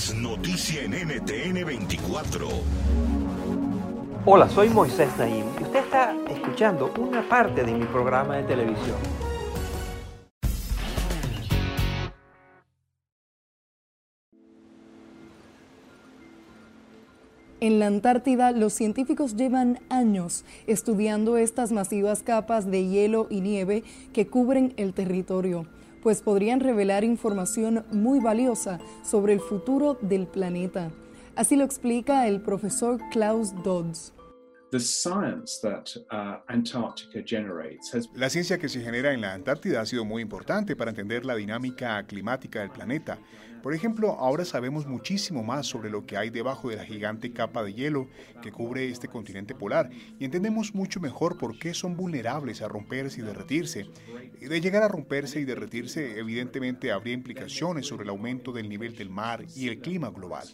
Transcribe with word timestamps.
Es 0.00 0.14
noticia 0.14 0.82
en 0.82 0.92
NTN 0.92 1.62
24. 1.62 2.48
Hola, 4.24 4.48
soy 4.48 4.70
Moisés 4.70 5.10
Naim 5.18 5.44
y 5.60 5.62
usted 5.62 5.80
está 5.80 6.16
escuchando 6.30 6.90
una 6.98 7.28
parte 7.28 7.64
de 7.64 7.74
mi 7.74 7.84
programa 7.84 8.36
de 8.36 8.44
televisión. 8.44 8.96
En 17.60 17.78
la 17.78 17.86
Antártida, 17.86 18.52
los 18.52 18.72
científicos 18.72 19.36
llevan 19.36 19.80
años 19.90 20.46
estudiando 20.66 21.36
estas 21.36 21.72
masivas 21.72 22.22
capas 22.22 22.70
de 22.70 22.88
hielo 22.88 23.26
y 23.28 23.42
nieve 23.42 23.84
que 24.14 24.26
cubren 24.26 24.72
el 24.78 24.94
territorio, 24.94 25.66
pues 26.02 26.22
podrían 26.22 26.60
revelar 26.60 27.04
información 27.04 27.84
muy 27.92 28.20
valiosa 28.20 28.78
sobre 29.02 29.32
el 29.32 29.40
futuro 29.40 29.98
del 30.00 30.26
planeta. 30.26 30.90
Así 31.36 31.56
lo 31.56 31.64
explica 31.64 32.26
el 32.26 32.40
profesor 32.40 33.00
Klaus 33.10 33.54
Dodds. 33.62 34.12
La 38.14 38.30
ciencia 38.30 38.58
que 38.58 38.68
se 38.68 38.80
genera 38.80 39.12
en 39.12 39.20
la 39.20 39.34
Antártida 39.34 39.80
ha 39.80 39.86
sido 39.86 40.04
muy 40.04 40.22
importante 40.22 40.76
para 40.76 40.90
entender 40.90 41.24
la 41.24 41.34
dinámica 41.34 42.02
climática 42.06 42.60
del 42.60 42.70
planeta. 42.70 43.18
Por 43.62 43.74
ejemplo, 43.74 44.12
ahora 44.12 44.44
sabemos 44.44 44.86
muchísimo 44.86 45.42
más 45.42 45.66
sobre 45.66 45.90
lo 45.90 46.06
que 46.06 46.16
hay 46.16 46.30
debajo 46.30 46.70
de 46.70 46.76
la 46.76 46.84
gigante 46.84 47.32
capa 47.32 47.62
de 47.62 47.74
hielo 47.74 48.08
que 48.40 48.52
cubre 48.52 48.88
este 48.88 49.08
continente 49.08 49.54
polar 49.54 49.90
y 50.18 50.24
entendemos 50.24 50.74
mucho 50.74 50.98
mejor 50.98 51.36
por 51.36 51.58
qué 51.58 51.74
son 51.74 51.96
vulnerables 51.96 52.62
a 52.62 52.68
romperse 52.68 53.20
y 53.20 53.24
derretirse. 53.24 53.86
De 54.40 54.60
llegar 54.60 54.82
a 54.82 54.88
romperse 54.88 55.40
y 55.40 55.44
derretirse, 55.44 56.18
evidentemente 56.18 56.90
habría 56.90 57.12
implicaciones 57.12 57.86
sobre 57.86 58.04
el 58.04 58.10
aumento 58.10 58.52
del 58.52 58.68
nivel 58.68 58.96
del 58.96 59.10
mar 59.10 59.44
y 59.54 59.68
el 59.68 59.80
clima 59.80 60.10
global. 60.10 60.46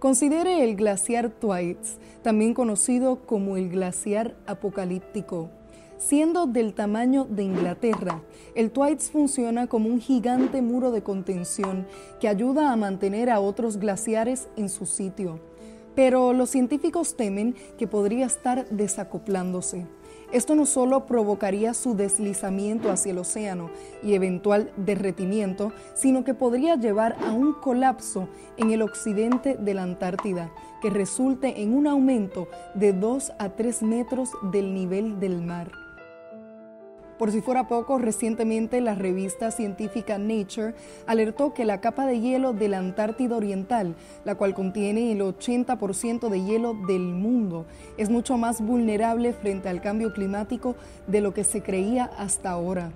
Considere 0.00 0.64
el 0.64 0.76
glaciar 0.76 1.28
Thwaites, 1.28 1.98
también 2.22 2.54
conocido 2.54 3.26
como 3.26 3.58
el 3.58 3.68
glaciar 3.68 4.34
apocalíptico. 4.46 5.50
Siendo 5.98 6.46
del 6.46 6.72
tamaño 6.72 7.26
de 7.26 7.42
Inglaterra, 7.42 8.22
el 8.54 8.70
Thwaites 8.70 9.10
funciona 9.10 9.66
como 9.66 9.90
un 9.90 10.00
gigante 10.00 10.62
muro 10.62 10.90
de 10.90 11.02
contención 11.02 11.86
que 12.18 12.28
ayuda 12.28 12.72
a 12.72 12.76
mantener 12.76 13.28
a 13.28 13.40
otros 13.40 13.76
glaciares 13.76 14.48
en 14.56 14.70
su 14.70 14.86
sitio. 14.86 15.38
Pero 15.94 16.32
los 16.32 16.50
científicos 16.50 17.16
temen 17.16 17.54
que 17.78 17.86
podría 17.86 18.26
estar 18.26 18.68
desacoplándose. 18.68 19.86
Esto 20.32 20.54
no 20.54 20.64
solo 20.64 21.06
provocaría 21.06 21.74
su 21.74 21.96
deslizamiento 21.96 22.92
hacia 22.92 23.10
el 23.10 23.18
océano 23.18 23.70
y 24.02 24.14
eventual 24.14 24.70
derretimiento, 24.76 25.72
sino 25.94 26.22
que 26.22 26.34
podría 26.34 26.76
llevar 26.76 27.16
a 27.24 27.32
un 27.32 27.52
colapso 27.54 28.28
en 28.56 28.70
el 28.70 28.82
occidente 28.82 29.56
de 29.56 29.74
la 29.74 29.82
Antártida, 29.82 30.52
que 30.80 30.90
resulte 30.90 31.62
en 31.62 31.74
un 31.74 31.88
aumento 31.88 32.46
de 32.74 32.92
2 32.92 33.32
a 33.38 33.48
3 33.50 33.82
metros 33.82 34.30
del 34.52 34.72
nivel 34.72 35.18
del 35.18 35.42
mar. 35.42 35.89
Por 37.20 37.32
si 37.32 37.42
fuera 37.42 37.68
poco, 37.68 37.98
recientemente 37.98 38.80
la 38.80 38.94
revista 38.94 39.50
científica 39.50 40.16
Nature 40.16 40.72
alertó 41.06 41.52
que 41.52 41.66
la 41.66 41.82
capa 41.82 42.06
de 42.06 42.18
hielo 42.18 42.54
de 42.54 42.68
la 42.68 42.78
Antártida 42.78 43.36
Oriental, 43.36 43.94
la 44.24 44.36
cual 44.36 44.54
contiene 44.54 45.12
el 45.12 45.20
80% 45.20 46.30
de 46.30 46.42
hielo 46.42 46.72
del 46.72 47.02
mundo, 47.02 47.66
es 47.98 48.08
mucho 48.08 48.38
más 48.38 48.62
vulnerable 48.62 49.34
frente 49.34 49.68
al 49.68 49.82
cambio 49.82 50.14
climático 50.14 50.76
de 51.08 51.20
lo 51.20 51.34
que 51.34 51.44
se 51.44 51.62
creía 51.62 52.06
hasta 52.16 52.52
ahora. 52.52 52.90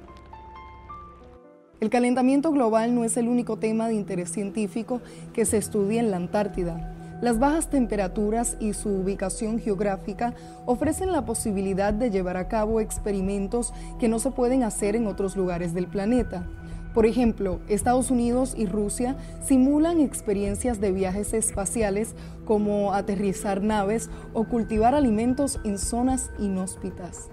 El 1.81 1.91
calentamiento 1.91 2.51
global 2.51 2.95
no 2.95 3.05
es 3.05 3.19
el 3.19 3.29
único 3.29 3.59
tema 3.59 3.89
de 3.89 3.95
interés 3.95 4.33
científico 4.33 5.03
que 5.35 5.45
se 5.45 5.59
estudia 5.59 6.01
en 6.01 6.11
la 6.11 6.17
Antártida. 6.17 7.04
Las 7.25 7.39
bajas 7.39 7.71
temperaturas 7.71 8.59
y 8.61 8.75
su 8.75 8.91
ubicación 8.91 9.59
geográfica 9.59 10.35
ofrecen 10.67 11.11
la 11.11 11.25
posibilidad 11.25 11.95
de 11.95 12.11
llevar 12.11 12.37
a 12.37 12.49
cabo 12.49 12.81
experimentos 12.81 13.73
que 13.99 14.09
no 14.09 14.19
se 14.19 14.31
pueden 14.31 14.63
hacer 14.63 14.95
en 14.95 15.07
otros 15.07 15.35
lugares 15.35 15.73
del 15.73 15.87
planeta. 15.87 16.47
Por 16.93 17.07
ejemplo, 17.07 17.61
Estados 17.67 18.11
Unidos 18.11 18.53
y 18.55 18.67
Rusia 18.67 19.17
simulan 19.43 20.03
experiencias 20.03 20.83
de 20.83 20.93
viajes 20.93 21.33
espaciales 21.33 22.15
como 22.45 22.93
aterrizar 22.93 23.63
naves 23.63 24.11
o 24.35 24.45
cultivar 24.45 24.95
alimentos 24.95 25.61
en 25.65 25.79
zonas 25.79 26.31
inhóspitas. 26.39 27.31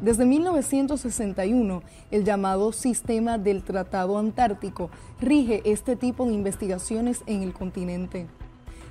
Desde 0.00 0.24
1961, 0.24 1.82
el 2.10 2.24
llamado 2.24 2.72
Sistema 2.72 3.36
del 3.36 3.62
Tratado 3.62 4.16
Antártico 4.16 4.88
rige 5.20 5.60
este 5.70 5.94
tipo 5.94 6.24
de 6.24 6.32
investigaciones 6.32 7.22
en 7.26 7.42
el 7.42 7.52
continente. 7.52 8.26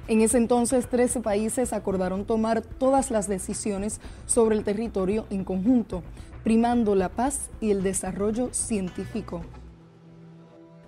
En 0.07 0.21
ese 0.21 0.37
entonces, 0.37 0.87
13 0.87 1.21
países 1.21 1.73
acordaron 1.73 2.25
tomar 2.25 2.61
todas 2.61 3.09
las 3.09 3.27
decisiones 3.27 3.99
sobre 4.27 4.55
el 4.55 4.63
territorio 4.63 5.25
en 5.31 5.45
conjunto, 5.45 6.03
primando 6.43 6.93
la 6.93 7.09
paz 7.09 7.49
y 7.59 7.71
el 7.71 7.81
desarrollo 7.81 8.53
científico. 8.53 9.41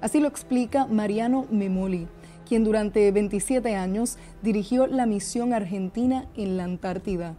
Así 0.01 0.19
lo 0.19 0.27
explica 0.27 0.85
Mariano 0.85 1.47
Memoli, 1.49 2.07
quien 2.47 2.63
durante 2.63 3.11
27 3.11 3.75
años 3.75 4.19
dirigió 4.43 4.85
la 4.85 5.07
misión 5.07 5.51
argentina 5.51 6.27
en 6.35 6.57
la 6.57 6.65
Antártida 6.65 7.37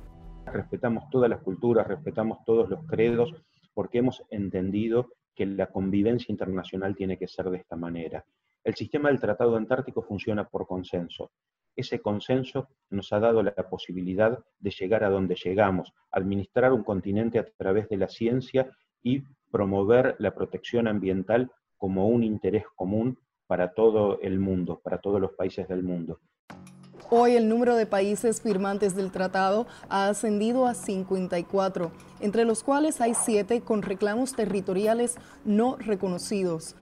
respetamos 0.52 1.08
todas 1.10 1.30
las 1.30 1.40
culturas, 1.40 1.86
respetamos 1.86 2.44
todos 2.44 2.68
los 2.68 2.84
credos, 2.86 3.34
porque 3.74 3.98
hemos 3.98 4.22
entendido 4.30 5.10
que 5.34 5.46
la 5.46 5.66
convivencia 5.66 6.30
internacional 6.30 6.94
tiene 6.94 7.18
que 7.18 7.28
ser 7.28 7.50
de 7.50 7.58
esta 7.58 7.76
manera. 7.76 8.24
El 8.64 8.74
sistema 8.74 9.08
del 9.08 9.20
Tratado 9.20 9.56
Antártico 9.56 10.02
funciona 10.02 10.48
por 10.48 10.66
consenso. 10.66 11.32
Ese 11.74 12.00
consenso 12.00 12.68
nos 12.90 13.12
ha 13.12 13.18
dado 13.18 13.42
la 13.42 13.54
posibilidad 13.54 14.38
de 14.58 14.70
llegar 14.70 15.04
a 15.04 15.10
donde 15.10 15.36
llegamos, 15.36 15.92
administrar 16.10 16.72
un 16.72 16.84
continente 16.84 17.38
a 17.38 17.46
través 17.56 17.88
de 17.88 17.96
la 17.96 18.08
ciencia 18.08 18.70
y 19.02 19.22
promover 19.50 20.16
la 20.18 20.34
protección 20.34 20.86
ambiental 20.86 21.50
como 21.76 22.06
un 22.08 22.22
interés 22.22 22.64
común 22.76 23.18
para 23.46 23.72
todo 23.72 24.20
el 24.20 24.38
mundo, 24.38 24.80
para 24.84 24.98
todos 24.98 25.20
los 25.20 25.32
países 25.32 25.66
del 25.66 25.82
mundo. 25.82 26.20
Hoy 27.14 27.36
el 27.36 27.46
número 27.46 27.76
de 27.76 27.84
países 27.84 28.40
firmantes 28.40 28.96
del 28.96 29.10
tratado 29.10 29.66
ha 29.90 30.08
ascendido 30.08 30.66
a 30.66 30.72
54, 30.72 31.92
entre 32.20 32.46
los 32.46 32.62
cuales 32.62 33.02
hay 33.02 33.12
siete 33.12 33.60
con 33.60 33.82
reclamos 33.82 34.32
territoriales 34.32 35.16
no 35.44 35.76
reconocidos. 35.76 36.74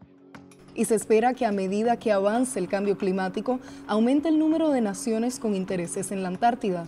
Y 0.76 0.84
se 0.84 0.94
espera 0.94 1.34
que 1.34 1.46
a 1.46 1.50
medida 1.50 1.96
que 1.96 2.12
avance 2.12 2.60
el 2.60 2.68
cambio 2.68 2.96
climático, 2.96 3.58
aumente 3.88 4.28
el 4.28 4.38
número 4.38 4.70
de 4.70 4.80
naciones 4.80 5.40
con 5.40 5.56
intereses 5.56 6.12
en 6.12 6.22
la 6.22 6.28
Antártida. 6.28 6.86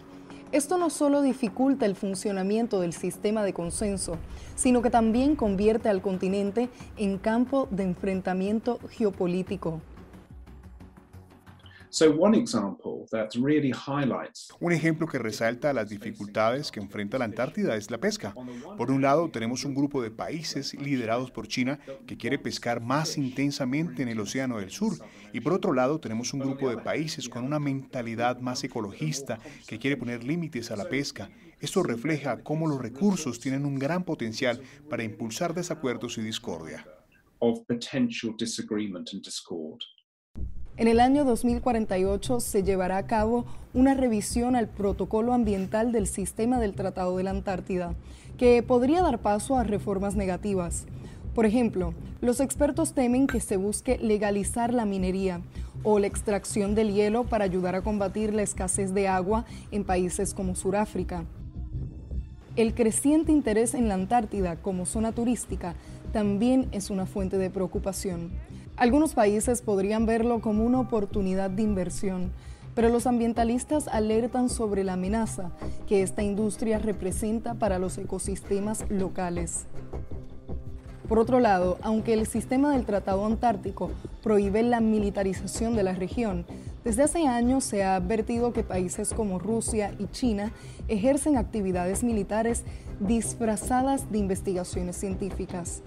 Esto 0.53 0.79
no 0.79 0.89
solo 0.89 1.21
dificulta 1.21 1.85
el 1.85 1.97
funcionamiento 1.97 2.79
del 2.79 2.93
sistema 2.93 3.43
de 3.43 3.53
consenso, 3.53 4.19
sino 4.55 4.83
que 4.83 4.91
también 4.91 5.35
convierte 5.35 5.89
al 5.89 6.01
continente 6.01 6.69
en 6.97 7.19
campo 7.19 7.67
de 7.73 7.83
enfrentamiento 7.83 8.79
geopolítico. 8.89 9.81
Un 14.61 14.73
ejemplo 14.73 15.07
que 15.07 15.19
resalta 15.19 15.75
las 15.75 15.91
dificultades 15.91 16.71
que 16.71 16.81
enfrenta 16.81 17.19
la 17.19 17.27
Antártida 17.27 17.77
es 17.77 17.91
la 17.91 17.99
pesca. 17.99 18.35
Por 18.79 18.91
un 18.91 19.03
lado, 19.03 19.31
tenemos 19.31 19.67
un 19.67 19.75
grupo 19.75 20.01
de 20.01 20.11
países 20.11 20.73
liderados 20.73 21.31
por 21.31 21.49
China 21.49 21.79
que 22.07 22.17
quiere 22.17 22.39
pescar 22.39 22.81
más 22.81 23.19
intensamente 23.19 24.03
en 24.03 24.09
el 24.09 24.21
Océano 24.21 24.59
del 24.59 24.71
Sur. 24.71 24.95
Y 25.35 25.41
por 25.41 25.53
otro 25.53 25.75
lado, 25.75 26.01
tenemos 26.01 26.33
un 26.33 26.41
grupo 26.41 26.71
de 26.71 26.79
países 26.79 27.29
con 27.29 27.45
una 27.45 27.59
mentalidad 27.59 28.41
más 28.41 28.65
ecologista 28.65 29.39
que 29.67 29.79
quiere 29.79 29.99
poner 29.99 30.25
límites 30.25 30.71
a 30.71 30.77
la 30.77 30.89
pesca. 30.89 31.29
Esto 31.61 31.83
refleja 31.83 32.43
cómo 32.43 32.69
los 32.69 32.81
recursos 32.81 33.39
tienen 33.39 33.67
un 33.67 33.79
gran 33.79 34.05
potencial 34.05 34.63
para 34.89 35.05
impulsar 35.05 35.53
desacuerdos 35.53 36.17
y 36.17 36.23
discordia. 36.23 36.87
En 40.79 40.89
el 40.89 41.01
año 41.01 41.27
2048 41.27 42.41
se 42.41 42.63
llevará 42.63 42.97
a 42.97 43.07
cabo 43.07 43.45
una 43.75 43.93
revisión 43.93 44.57
al 44.57 44.69
protocolo 44.69 45.35
ambiental 45.35 45.93
del 45.93 46.07
sistema 46.07 46.59
del 46.59 46.73
Tratado 46.73 47.15
de 47.19 47.25
la 47.25 47.31
Antártida, 47.31 47.95
que 48.39 48.63
podría 48.63 49.03
dar 49.03 49.19
paso 49.19 49.59
a 49.59 49.65
reformas 49.65 50.17
negativas. 50.17 50.87
Por 51.35 51.45
ejemplo, 51.45 51.93
los 52.23 52.41
expertos 52.41 52.95
temen 52.95 53.27
que 53.27 53.41
se 53.41 53.59
busque 53.59 53.99
legalizar 53.99 54.73
la 54.73 54.87
minería 54.87 55.43
o 55.83 55.99
la 55.99 56.07
extracción 56.07 56.75
del 56.75 56.95
hielo 56.95 57.25
para 57.25 57.45
ayudar 57.45 57.75
a 57.75 57.83
combatir 57.83 58.33
la 58.33 58.43
escasez 58.43 58.95
de 58.95 59.09
agua 59.09 59.45
en 59.73 59.85
países 59.85 60.33
como 60.33 60.55
Sudáfrica. 60.55 61.25
El 62.57 62.75
creciente 62.75 63.31
interés 63.31 63.75
en 63.75 63.89
la 63.89 63.95
Antártida 63.95 64.57
como 64.57 64.87
zona 64.87 65.13
turística 65.13 65.75
también 66.13 66.69
es 66.73 66.91
una 66.91 67.07
fuente 67.07 67.39
de 67.39 67.51
preocupación. 67.51 68.31
Algunos 68.77 69.15
países 69.15 69.63
podrían 69.63 70.07
verlo 70.07 70.41
como 70.41 70.65
una 70.65 70.81
oportunidad 70.81 71.51
de 71.51 71.63
inversión, 71.63 72.31
pero 72.75 72.89
los 72.89 73.07
ambientalistas 73.07 73.89
alertan 73.89 74.49
sobre 74.49 74.85
la 74.85 74.95
amenaza 74.95 75.51
que 75.87 76.03
esta 76.03 76.23
industria 76.23 76.79
representa 76.79 77.55
para 77.55 77.79
los 77.79 77.99
ecosistemas 77.99 78.85
locales. 78.89 79.67
Por 81.09 81.19
otro 81.19 81.41
lado, 81.41 81.79
aunque 81.83 82.15
el 82.15 82.27
sistema 82.27 82.73
del 82.73 82.87
Tratado 82.87 83.27
Antártico 83.27 83.91
prohíbe 84.23 84.63
la 84.63 84.81
militarización 84.81 85.77
de 85.77 85.83
la 85.83 85.93
región, 85.93 86.47
desde 86.85 87.03
hace 87.03 87.27
años 87.27 87.65
se 87.65 87.85
ha 87.85 87.97
advertido 87.97 88.53
que 88.53 88.65
países 88.65 89.13
como 89.13 89.39
Rusia 89.39 89.95
y 89.99 90.07
China 90.07 90.53
ejercen 90.89 91.37
actividades 91.37 92.03
militares 92.03 92.65
disfrazadas 92.99 94.11
de 94.11 94.19
investigaciones 94.19 94.97
científicas. 94.97 95.83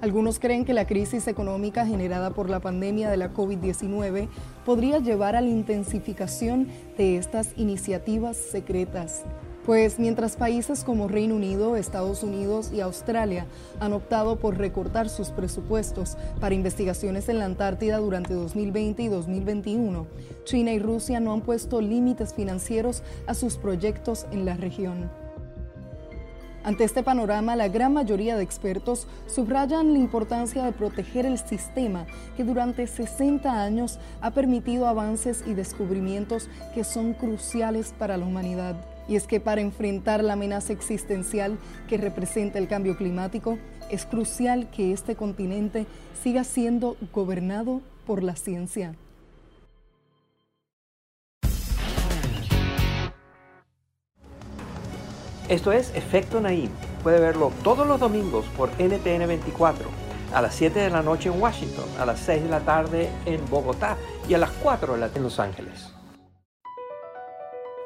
Algunos 0.00 0.38
creen 0.38 0.64
que 0.64 0.74
la 0.74 0.86
crisis 0.86 1.26
económica 1.26 1.84
generada 1.84 2.30
por 2.30 2.48
la 2.48 2.60
pandemia 2.60 3.10
de 3.10 3.16
la 3.16 3.34
COVID-19 3.34 4.28
podría 4.64 5.00
llevar 5.00 5.34
a 5.34 5.40
la 5.40 5.48
intensificación 5.48 6.68
de 6.96 7.16
estas 7.16 7.48
iniciativas 7.56 8.36
secretas. 8.36 9.24
Pues 9.66 9.98
mientras 9.98 10.36
países 10.36 10.84
como 10.84 11.08
Reino 11.08 11.34
Unido, 11.34 11.76
Estados 11.76 12.22
Unidos 12.22 12.70
y 12.72 12.80
Australia 12.80 13.46
han 13.80 13.92
optado 13.92 14.36
por 14.36 14.56
recortar 14.56 15.08
sus 15.08 15.30
presupuestos 15.30 16.16
para 16.40 16.54
investigaciones 16.54 17.28
en 17.28 17.40
la 17.40 17.46
Antártida 17.46 17.98
durante 17.98 18.34
2020 18.34 19.02
y 19.02 19.08
2021, 19.08 20.06
China 20.44 20.72
y 20.72 20.78
Rusia 20.78 21.18
no 21.18 21.32
han 21.32 21.40
puesto 21.40 21.80
límites 21.80 22.32
financieros 22.32 23.02
a 23.26 23.34
sus 23.34 23.58
proyectos 23.58 24.26
en 24.30 24.44
la 24.44 24.54
región. 24.54 25.27
Ante 26.68 26.84
este 26.84 27.02
panorama, 27.02 27.56
la 27.56 27.68
gran 27.68 27.94
mayoría 27.94 28.36
de 28.36 28.42
expertos 28.42 29.06
subrayan 29.26 29.94
la 29.94 29.98
importancia 29.98 30.62
de 30.62 30.72
proteger 30.72 31.24
el 31.24 31.38
sistema 31.38 32.04
que 32.36 32.44
durante 32.44 32.86
60 32.86 33.50
años 33.62 33.98
ha 34.20 34.32
permitido 34.32 34.86
avances 34.86 35.42
y 35.46 35.54
descubrimientos 35.54 36.50
que 36.74 36.84
son 36.84 37.14
cruciales 37.14 37.94
para 37.98 38.18
la 38.18 38.26
humanidad. 38.26 38.76
Y 39.08 39.16
es 39.16 39.26
que 39.26 39.40
para 39.40 39.62
enfrentar 39.62 40.22
la 40.22 40.34
amenaza 40.34 40.74
existencial 40.74 41.56
que 41.88 41.96
representa 41.96 42.58
el 42.58 42.68
cambio 42.68 42.98
climático, 42.98 43.56
es 43.90 44.04
crucial 44.04 44.68
que 44.68 44.92
este 44.92 45.16
continente 45.16 45.86
siga 46.22 46.44
siendo 46.44 46.98
gobernado 47.14 47.80
por 48.06 48.22
la 48.22 48.36
ciencia. 48.36 48.94
Esto 55.48 55.72
es 55.72 55.94
Efecto 55.94 56.42
Naim. 56.42 56.70
Puede 57.02 57.20
verlo 57.20 57.50
todos 57.64 57.86
los 57.86 57.98
domingos 57.98 58.44
por 58.54 58.68
NTN 58.78 59.26
24, 59.26 59.88
a 60.34 60.42
las 60.42 60.54
7 60.54 60.78
de 60.78 60.90
la 60.90 61.02
noche 61.02 61.30
en 61.30 61.40
Washington, 61.40 61.86
a 61.98 62.04
las 62.04 62.20
6 62.20 62.42
de 62.42 62.48
la 62.50 62.60
tarde 62.60 63.08
en 63.24 63.40
Bogotá 63.48 63.96
y 64.28 64.34
a 64.34 64.38
las 64.38 64.50
4 64.62 64.92
de 64.92 65.00
la 65.00 65.06
tarde 65.06 65.18
en 65.18 65.24
Los 65.24 65.40
Ángeles. 65.40 65.90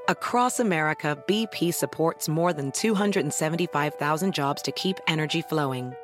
Across 0.09 0.59
America, 0.59 1.17
BP 1.29 1.73
supports 1.73 2.29
more 2.29 2.53
than 2.53 2.73
275,000 2.73 4.35
jobs 4.35 4.61
to 4.63 4.73
keep 4.73 4.97
energy 5.07 5.41
flowing. 5.43 5.95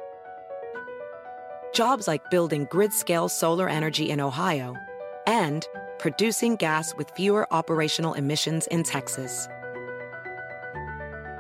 Jobs 1.75 2.07
like 2.07 2.23
building 2.31 2.69
grid-scale 2.71 3.29
solar 3.29 3.69
energy 3.69 4.11
in 4.11 4.21
Ohio 4.21 4.77
and 5.27 5.67
producing 5.99 6.55
gas 6.55 6.95
with 6.97 7.11
fewer 7.17 7.53
operational 7.53 8.15
emissions 8.15 8.69
in 8.69 8.85
Texas. 8.85 9.49